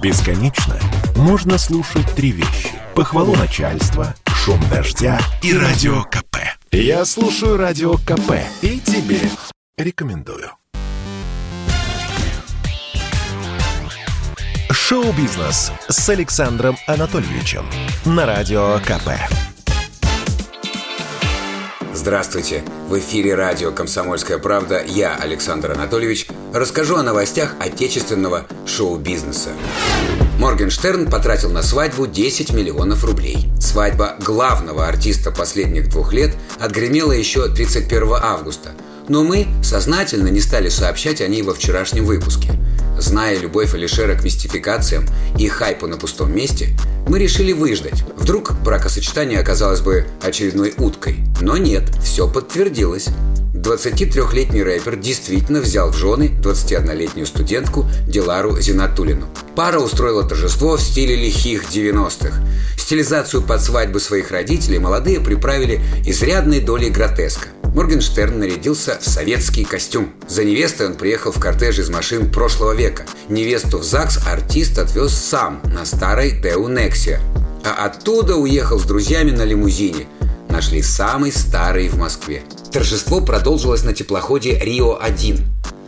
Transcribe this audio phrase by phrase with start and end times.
[0.00, 0.78] Бесконечно
[1.16, 2.70] можно слушать три вещи.
[2.94, 6.36] Похвалу начальства, шум дождя и радио КП.
[6.70, 9.20] Я слушаю радио КП и тебе
[9.76, 10.52] рекомендую.
[14.70, 17.66] Шоу-бизнес с Александром Анатольевичем
[18.04, 19.10] на радио КП.
[21.92, 22.62] Здравствуйте!
[22.88, 29.50] В эфире радио «Комсомольская правда» я, Александр Анатольевич, расскажу о новостях отечественного шоу-бизнеса.
[30.38, 33.48] Моргенштерн потратил на свадьбу 10 миллионов рублей.
[33.60, 38.70] Свадьба главного артиста последних двух лет отгремела еще 31 августа,
[39.08, 42.52] но мы сознательно не стали сообщать о ней во вчерашнем выпуске.
[42.98, 45.06] Зная любовь Алишера к мистификациям
[45.38, 48.04] и хайпу на пустом месте, мы решили выждать.
[48.16, 51.18] Вдруг бракосочетание оказалось бы очередной уткой.
[51.40, 53.08] Но нет, все подтвердилось.
[53.62, 59.26] 23-летний рэпер действительно взял в жены 21-летнюю студентку Дилару Зинатулину.
[59.56, 62.42] Пара устроила торжество в стиле лихих 90-х.
[62.76, 67.48] Стилизацию под свадьбы своих родителей молодые приправили изрядной долей гротеска.
[67.74, 70.14] Моргенштерн нарядился в советский костюм.
[70.26, 73.04] За невестой он приехал в кортеж из машин прошлого века.
[73.28, 77.20] Невесту в ЗАГС артист отвез сам на старой Теу Нексия.
[77.64, 80.06] А оттуда уехал с друзьями на лимузине.
[80.48, 82.42] Нашли самый старый в Москве.
[82.72, 85.40] Торжество продолжилось на теплоходе «Рио-1».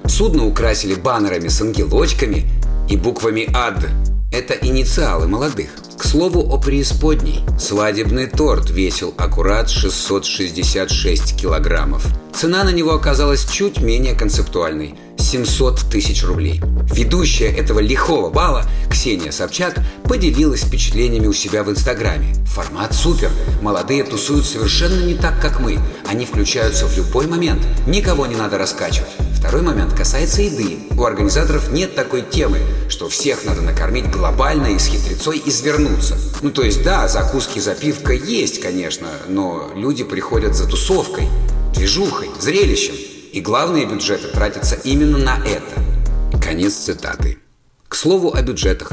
[0.07, 2.49] Судно украсили баннерами с ангелочками
[2.89, 3.87] и буквами «АД».
[4.33, 5.69] Это инициалы молодых.
[5.99, 7.41] К слову о преисподней.
[7.59, 12.07] Свадебный торт весил аккурат 666 килограммов.
[12.33, 14.95] Цена на него оказалась чуть менее концептуальной–
[15.31, 16.61] 700 тысяч рублей.
[16.93, 22.35] Ведущая этого лихого бала, Ксения Собчак, поделилась впечатлениями у себя в Инстаграме.
[22.47, 23.31] Формат супер.
[23.63, 25.79] Молодые тусуют совершенно не так, как мы.
[26.11, 27.65] Они включаются в любой момент.
[27.87, 29.13] Никого не надо раскачивать.
[29.39, 30.81] Второй момент касается еды.
[30.99, 32.59] У организаторов нет такой темы,
[32.89, 36.19] что всех надо накормить глобально и с хитрецой извернуться.
[36.43, 41.29] Ну то есть да, закуски, запивка есть, конечно, но люди приходят за тусовкой,
[41.75, 42.97] движухой, зрелищем.
[43.33, 46.43] И главные бюджеты тратятся именно на это.
[46.43, 47.39] Конец цитаты.
[47.87, 48.91] К слову о бюджетах.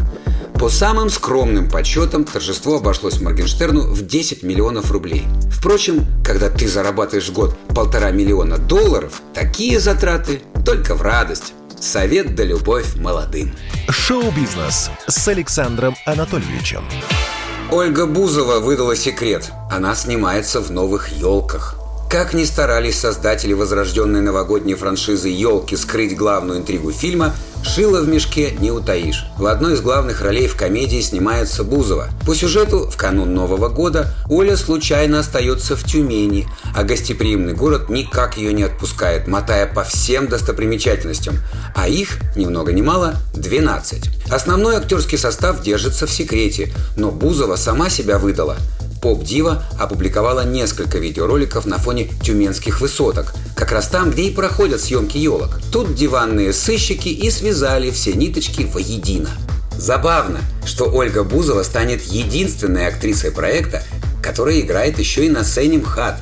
[0.60, 5.24] По самым скромным подсчетам, торжество обошлось Моргенштерну в 10 миллионов рублей.
[5.52, 11.54] Впрочем, когда ты зарабатываешь в год полтора миллиона долларов, такие затраты только в радость.
[11.80, 13.56] Совет да любовь молодым.
[13.88, 16.84] Шоу-бизнес с Александром Анатольевичем.
[17.70, 19.52] Ольга Бузова выдала секрет.
[19.70, 21.76] Она снимается в новых елках.
[22.10, 28.52] Как ни старались создатели возрожденной новогодней франшизы «Елки» скрыть главную интригу фильма, шило в мешке
[28.60, 29.26] не утаишь.
[29.38, 32.10] В одной из главных ролей в комедии снимается Бузова.
[32.26, 38.38] По сюжету, в канун Нового года, Оля случайно остается в Тюмени, а гостеприимный город никак
[38.38, 41.40] ее не отпускает, мотая по всем достопримечательностям.
[41.76, 44.32] А их, ни много ни мало, 12.
[44.32, 48.58] Основной актерский состав держится в секрете, но Бузова сама себя выдала–
[49.02, 55.18] Поп-дива опубликовала несколько видеороликов на фоне тюменских высоток, как раз там, где и проходят съемки
[55.18, 55.60] елок.
[55.72, 59.30] Тут диванные сыщики и связали все ниточки воедино.
[59.78, 63.84] Забавно, что Ольга Бузова станет единственной актрисой проекта,
[64.24, 66.22] которая играет еще и на сцене МХАТ.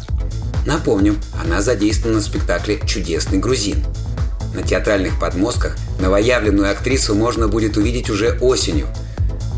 [0.66, 3.84] Напомним, она задействована в спектакле «Чудесный грузин».
[4.54, 8.88] На театральных подмостках новоявленную актрису можно будет увидеть уже осенью–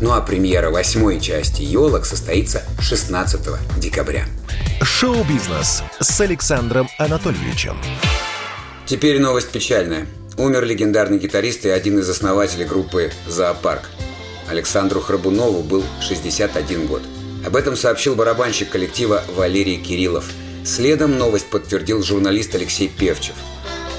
[0.00, 3.40] ну а премьера восьмой части «Елок» состоится 16
[3.78, 4.26] декабря.
[4.82, 7.76] Шоу-бизнес с Александром Анатольевичем.
[8.86, 10.06] Теперь новость печальная.
[10.36, 13.82] Умер легендарный гитарист и один из основателей группы «Зоопарк».
[14.48, 17.02] Александру Храбунову был 61 год.
[17.44, 20.24] Об этом сообщил барабанщик коллектива Валерий Кириллов.
[20.64, 23.34] Следом новость подтвердил журналист Алексей Певчев.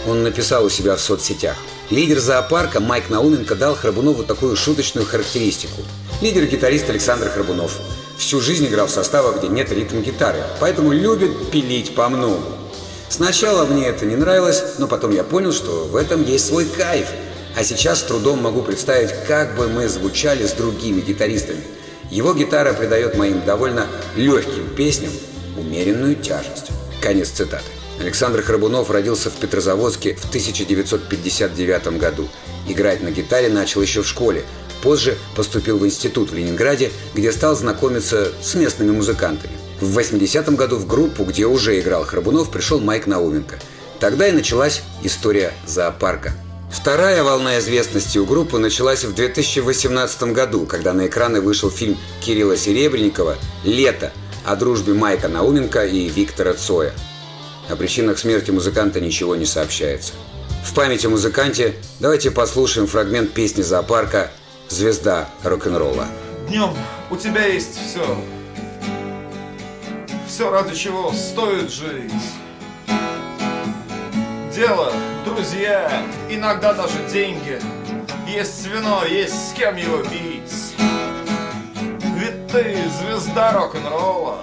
[0.08, 1.58] Он написал у себя в соцсетях–
[1.90, 5.82] Лидер зоопарка Майк Науменко дал Храбунову такую шуточную характеристику.
[6.22, 7.80] Лидер-гитарист Александр Храбунов.
[8.16, 12.44] Всю жизнь играл в составах, где нет ритм-гитары, поэтому любит пилить по многу.
[13.08, 17.08] Сначала мне это не нравилось, но потом я понял, что в этом есть свой кайф.
[17.58, 21.64] А сейчас с трудом могу представить, как бы мы звучали с другими гитаристами.
[22.12, 25.12] Его гитара придает моим довольно легким песням
[25.58, 26.68] умеренную тяжесть.
[27.02, 27.79] Конец цитаты.
[28.00, 32.30] Александр Храбунов родился в Петрозаводске в 1959 году.
[32.68, 34.44] Играть на гитаре начал еще в школе.
[34.82, 39.54] Позже поступил в институт в Ленинграде, где стал знакомиться с местными музыкантами.
[39.82, 43.60] В 80-м году в группу, где уже играл Храбунов, пришел Майк Науменко.
[44.00, 46.34] Тогда и началась история зоопарка.
[46.72, 52.56] Вторая волна известности у группы началась в 2018 году, когда на экраны вышел фильм Кирилла
[52.56, 54.14] Серебренникова «Лето»
[54.46, 56.94] о дружбе Майка Науменко и Виктора Цоя.
[57.70, 60.14] О причинах смерти музыканта ничего не сообщается.
[60.64, 64.32] В память о музыканте давайте послушаем фрагмент песни зоопарка
[64.70, 66.08] звезда рок-н-ролла.
[66.48, 66.76] Днем
[67.12, 68.18] у тебя есть все.
[70.28, 72.12] Все, ради чего стоит жить.
[74.56, 74.92] Дело,
[75.24, 77.60] друзья, иногда даже деньги.
[78.28, 80.74] Есть вино, есть с кем его пить.
[82.18, 84.40] Ведь ты звезда рок-н-ролла.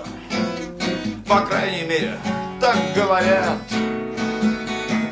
[1.29, 2.19] По крайней мере,
[2.67, 3.59] так говорят.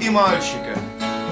[0.00, 0.76] И мальчика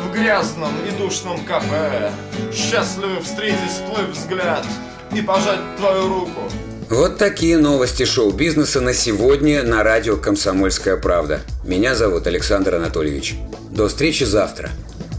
[0.05, 2.13] в грязном и душном кафе
[2.53, 4.65] Счастливы встретить твой взгляд
[5.13, 6.41] и пожать твою руку
[6.89, 11.41] вот такие новости шоу-бизнеса на сегодня на радио «Комсомольская правда».
[11.65, 13.37] Меня зовут Александр Анатольевич.
[13.71, 14.69] До встречи завтра.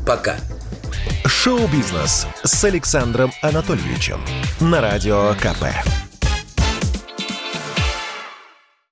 [0.05, 0.35] Пока.
[1.25, 4.21] Шоу-бизнес с Александром Анатольевичем
[4.59, 6.02] на радио КП.